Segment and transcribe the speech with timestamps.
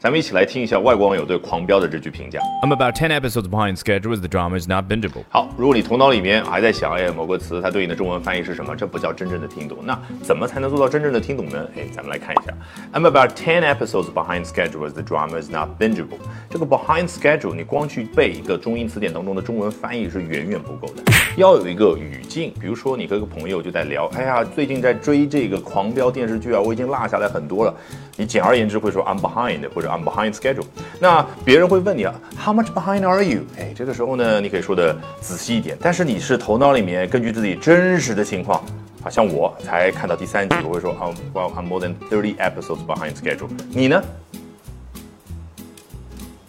[0.00, 2.38] 咱们一起来听一下外国网友对《狂飙》的这句评价。
[2.62, 5.24] I'm about ten episodes behind schedule the drama is not bingeable.
[5.28, 9.78] 好，如果你头脑里面还在想，哎，某个词它对应的中文翻译是什么，这不叫真正的听懂。
[9.82, 11.68] 那怎么才能做到真正的听懂呢？
[11.76, 12.54] 哎，咱们来看一下
[12.92, 16.20] ，I'm about ten episodes behind schedule the drama is not bingeable。
[16.48, 21.02] 这个 behind schedule，你光去背一个中英词典当中的中文翻译是远远不够的，
[21.36, 22.54] 要有一个语境。
[22.60, 27.74] 比如说，你和一个朋友就在聊，哎呀，最近在追这个《狂飙》电视剧啊，我已经落下来很多了。
[28.16, 30.66] 你简而言之会说 I'm behind 或者 I'm behind schedule。
[31.00, 33.42] 那别人会问你啊，How much behind are you？
[33.58, 35.76] 哎，这个时候呢，你可以说的仔细一点。
[35.80, 38.62] 但是你是头脑里面根据自己真实的情况，
[39.02, 43.48] 啊，像我才看到第三集，我会说啊、w e l l I'm more than thirty episodes behind schedule。
[43.70, 44.02] 你呢？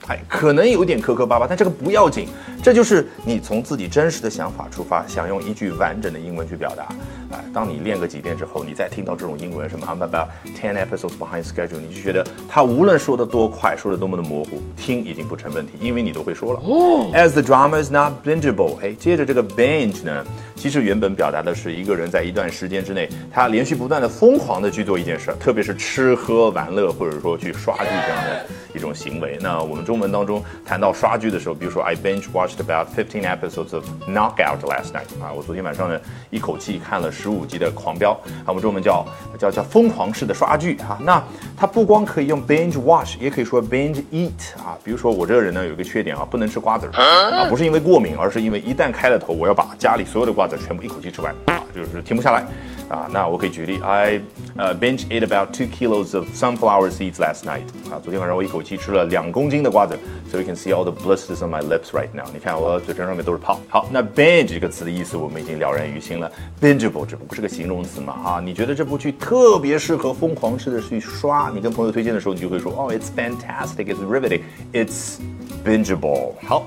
[0.10, 2.28] 哎，可能有点磕磕巴巴，但这个不要紧，
[2.64, 6.88] 这就是你从自己真实的想法出发，想用一句完整的英文去表达。
[7.32, 16.60] 哎，当你练个几遍之后，你再听到这种英文，什么 I'm about ten episodes behind schedule，你就觉得他无论说的多快，说的多么的模糊，听已经不成问题，因为你都会说了。
[16.64, 29.38] 哦，As the drama is not bingeable，哎，接着这个 binge 呢，其实原本表达的是一个人在一段时间之内，他连续不断的疯狂的去做一件事，特别是吃喝玩乐，或者说去刷剧这样的一种行为。
[29.42, 39.06] 那我们中文当中谈到刷剧的时候，比如说 I binge watched about fifteen episodes of Knockout last night，啊，我昨天晚上呢一口气看了十五集的《狂飙》，啊，我们中文叫
[39.38, 41.00] 叫叫疯狂式的刷剧啊。
[41.02, 41.24] 那
[41.58, 44.78] 它不光可以用 binge watch，也可以说 binge eat 啊。
[44.84, 52.46] 比如说我这个人呢有一个缺点啊，不能吃瓜子儿啊，不是因为过敏，而是因为一旦开了头，我要把家里所有的瓜子全部一口气吃完啊，就是停不下来。
[52.90, 54.20] 啊，那我可以举例，I
[54.58, 57.62] 呃、binge ate about two kilos of sunflower seeds last night。
[57.92, 59.98] 啊，昨天晚上我一口气吃了两公斤的瓜子
[60.32, 62.26] ，so you can see all the blisters on my lips right now。
[62.34, 63.60] 你看我嘴唇上面都是泡。
[63.68, 75.18] 好，那 binge 这个词的意思我们已经了然于心了，bingeable 只不过是个形容词嘛，啊，你觉得这部剧特别适合疯狂式的去刷，你跟朋友推荐的时候，你就会说，哦，it's fantastic，it's riveting，it's
[75.66, 76.34] bingeable。
[76.46, 76.66] 好。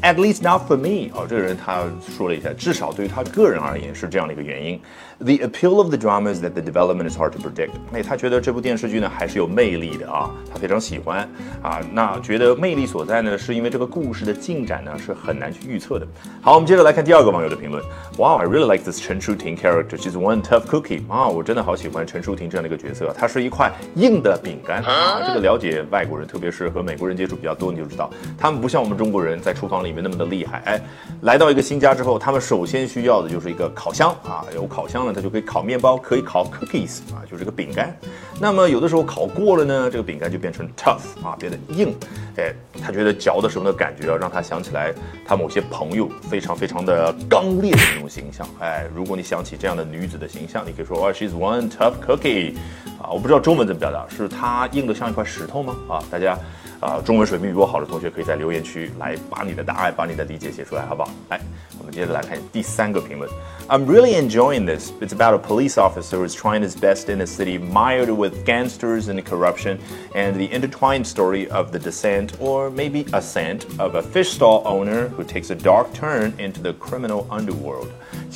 [0.00, 1.10] At least not for me。
[1.12, 1.82] 哦，这个人他
[2.16, 4.80] 说了一下，至少对于他个人而言是这样的一个原因。
[5.20, 7.72] The appeal of the drama is that the development is hard to predict。
[7.92, 11.28] 哎，他觉得这部电视剧呢还是有魅力的啊，他非常喜欢
[11.60, 11.80] 啊。
[11.92, 16.06] 那觉得魅力所在呢，是因为这个故事的进展呢是很难去预测的。
[16.40, 17.82] 好，我们接着来看第二个网友的评论。
[18.16, 19.96] Wow, I really like this 陈淑婷 character.
[19.96, 21.02] She's one tough cookie.
[21.08, 25.20] 啊，我真的好喜欢陈淑婷这样的一个角色，她是一块硬的饼干啊。
[25.26, 28.08] 这个了解外国人，特别是和美国人接触比较多，你就知道，
[28.38, 30.62] 他们不像我们中国人在厨房里面那么的厉害。
[30.64, 30.80] 哎，
[31.22, 37.94] 来到一个新家之后，他们首先需要的就是一个烤箱啊，有烤箱呢，它就可以烤面包，可以烤 cookies 啊，就是个饼干。
[38.40, 41.94] 那么有的时候烤过了呢，这个饼干就变成 tough 啊，变得硬。
[42.36, 44.94] 哎，他觉得嚼的时候的感觉啊，让他想起来
[45.26, 48.46] 他某些朋友非常非常的刚烈的那种形象。
[48.60, 52.54] 哎，如果你想起这样的女子的形象，你可以说哦，she's one tough cookie。
[53.00, 55.76] 啊，我不知道中文怎么表达，是她硬得像一块石头吗？
[55.88, 56.38] 啊，大家。
[56.79, 61.09] 啊，中文水平比我好的同学可以在留言区来把你的答案、把你的理解写出来，好不好？
[61.29, 61.39] 来，
[61.79, 63.29] 我们接着来看第三个评论。
[63.69, 64.91] I'm really enjoying this.
[64.99, 69.07] It's about a police officer who's trying his best in a city mired with gangsters
[69.07, 69.77] and corruption,
[70.13, 75.07] and the intertwined story of the descent, or maybe ascent, of a fish stall owner
[75.09, 77.87] who takes a dark turn into the criminal underworld.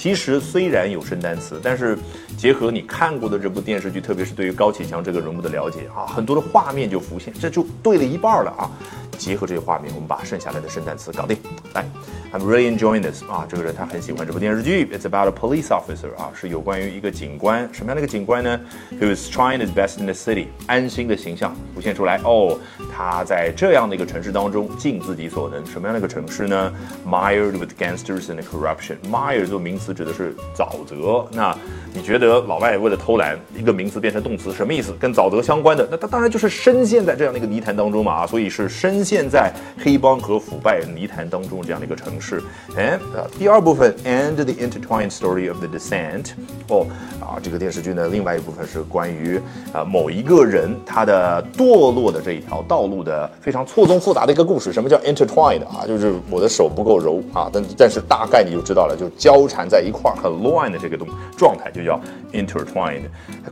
[0.02, 1.96] 其实虽然有生单词，但是
[2.36, 8.68] 结合你看过的这部电视剧，特别是对于高启强这个人物的了解啊，很多的画面就浮现，这就对了一半了啊。
[9.16, 11.36] 结合这些画面，我们把剩下来的生单词搞定。
[11.74, 11.84] 来
[12.32, 14.86] ，I'm really enjoying this 啊，这个人他很喜欢这部电视剧。
[14.86, 18.60] It's about a police officer 啊，是有关于一个警官，什么样的一个警官呢
[19.00, 22.20] ？Who is trying his best in the city，安心的形象浮现出来。
[22.24, 22.58] 哦，
[22.94, 25.64] 他在这样的一个城市当中尽自己所能。
[25.66, 26.72] 什么样的一个城市呢
[27.06, 28.96] ？Mired with gangsters and corruption。
[29.10, 31.26] Mired 做名词指的是沼泽。
[31.32, 31.56] 那
[31.94, 34.92] 你觉得老外为了偷懒，一个名词变成动词，什么意思？
[34.98, 42.42] 跟沼泽相关的，那他当然就是深陷在这样的一个泥潭当中嘛啊，所以是深陷在黑帮和腐败泥潭当中这样的一个城市。
[42.76, 46.32] 哎，啊，第二部分 and the intertwined story of the descent。
[46.68, 46.86] 哦，
[47.20, 49.40] 啊，这个电视剧呢，另外一部分是关于
[49.72, 54.72] 啊某一个人他的堕落的这一条道路的非常错综复杂的一个故事。
[54.72, 55.84] 什么叫 intertwined 啊？
[55.86, 62.00] 就是我的手不够柔啊，但但是大概你就知道了，就交缠在一块儿，很乱的这个东状态就叫
[62.32, 63.02] intertwined。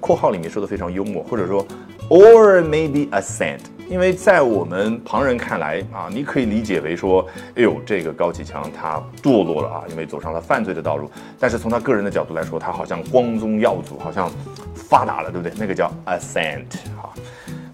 [0.00, 1.64] 括号里面说的非常幽默，或者说
[2.10, 3.60] or maybe ascent。
[3.88, 7.26] 因为在我们旁人看来啊，你可以理解为说，
[7.56, 11.10] 哎呦，这个高启强他堕落了啊，因为走上了犯罪的道路。
[11.40, 14.30] 但是从他个人的角度来说，他好像光宗耀祖，好像
[14.76, 15.52] 发达了，对不对？
[15.58, 16.66] 那个叫 ascent
[17.02, 17.10] 啊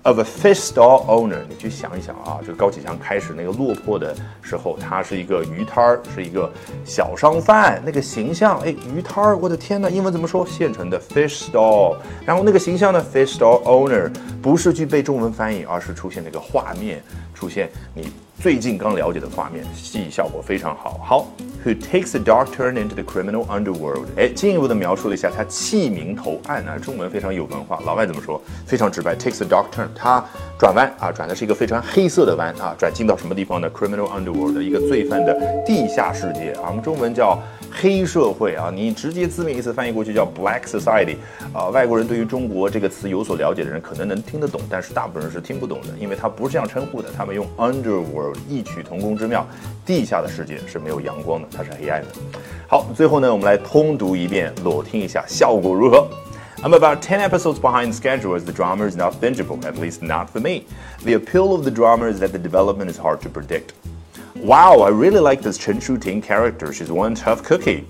[0.07, 6.49] of a fish stall owner，你去想一想啊，这个高启强开始那个落魄的时候，他是一个鱼摊儿，是一个
[6.85, 10.47] 小商贩，那个形象，哎，鱼摊儿，我的天呐，英文怎么说？
[10.47, 14.09] 现成的 fish stall，然后那个形象呢，fish stall owner，
[14.41, 17.03] 不是去背中文翻译，而是出现那个画面，
[17.35, 21.01] 出现你最近刚了解的画面，戏效果非常好。
[21.03, 21.27] 好
[21.65, 24.05] ，who takes a dark turn into the criminal underworld？
[24.17, 27.81] 哎，进一步的描述了一下他弃名投案啊，中文非常有文化。
[27.85, 28.41] 老外怎么说？
[28.67, 30.23] 非常直白，takes a dark turn，他
[30.59, 35.35] 转弯啊，转的是一个非常黑色的弯啊，转进到什么地方呢？criminal underworld 一个罪犯的
[35.65, 37.39] 地下世界啊，我们中文叫
[37.73, 41.17] 黑社会啊，你直接字面意思翻译过去叫 black society
[41.55, 41.69] 啊。
[41.71, 49.46] 外国人对于中国这个词有所了解的人可能能听得懂，但是大部分人是听不懂的，因为他不是这样称呼的，他们用 underworld 异曲同工之妙，
[49.86, 52.08] 地下的世界是没有阳光的，它是黑暗的。
[52.68, 56.08] 好，最后呢，我们来通读一遍，裸听一下效果如何。
[56.64, 60.40] I'm about 10 episodes behind schedule as the drama is not bingeable, at least not for
[60.40, 60.66] me.
[61.04, 63.74] The appeal of the drama is that the development is hard to predict.
[64.36, 66.72] Wow, I really like this Chen Shu-ting character.
[66.72, 67.86] She's one tough cookie.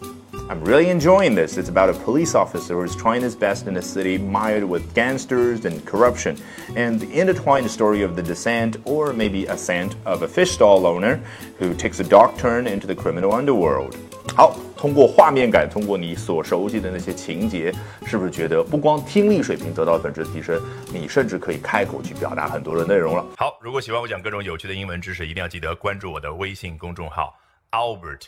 [0.49, 1.57] I'm really enjoying this.
[1.57, 4.81] It's about a police officer who is trying his best in a city mired with
[4.93, 6.35] gangsters and corruption,
[6.75, 11.19] and the intertwined story of the descent or maybe ascent of a fish stall owner
[11.57, 13.95] who takes a dark turn into the criminal underworld.
[14.35, 17.73] 好，通过画面感，通过你所熟悉的那些情节，
[18.05, 20.61] 是不是觉得不光听力水平得到了本质提升，
[20.93, 23.25] 你甚至可以开口去表达很多的内容了？
[23.37, 27.33] 好，如果喜欢我讲各种有趣的英文知识，一定要记得关注我的微信公众号
[27.71, 28.27] Albert。